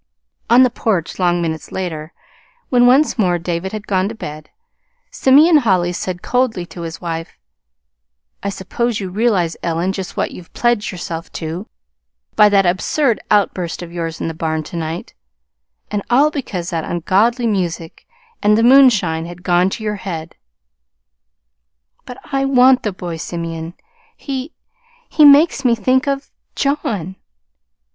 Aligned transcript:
On 0.49 0.63
the 0.63 0.71
porch 0.71 1.19
long 1.19 1.43
minutes 1.43 1.71
later, 1.71 2.11
when 2.69 2.87
once 2.87 3.19
more 3.19 3.37
David 3.37 3.71
had 3.71 3.85
gone 3.85 4.09
to 4.09 4.15
bed, 4.15 4.49
Simeon 5.11 5.57
Holly 5.57 5.93
said 5.93 6.23
coldly 6.23 6.65
to 6.73 6.81
his 6.81 6.99
wife: 6.99 7.37
"I 8.41 8.49
suppose 8.49 8.99
you 8.99 9.11
realize, 9.11 9.55
Ellen, 9.61 9.93
just 9.93 10.17
what 10.17 10.31
you've 10.31 10.51
pledged 10.53 10.91
yourself 10.91 11.31
to, 11.33 11.67
by 12.35 12.49
that 12.49 12.65
absurd 12.65 13.19
outburst 13.29 13.83
of 13.83 13.93
yours 13.93 14.19
in 14.19 14.27
the 14.27 14.33
barn 14.33 14.63
to 14.63 14.75
night 14.75 15.13
and 15.91 16.01
all 16.09 16.31
because 16.31 16.71
that 16.71 16.83
ungodly 16.83 17.45
music 17.45 18.07
and 18.41 18.57
the 18.57 18.63
moonshine 18.63 19.27
had 19.27 19.43
gone 19.43 19.69
to 19.69 19.83
your 19.83 19.97
head!" 19.97 20.33
"But 22.07 22.17
I 22.33 22.43
want 22.45 22.81
the 22.81 22.91
boy, 22.91 23.17
Simeon. 23.17 23.75
He 24.17 24.51
he 25.09 25.25
makes 25.25 25.63
me 25.63 25.75
think 25.75 26.07
of 26.07 26.31
John." 26.55 27.17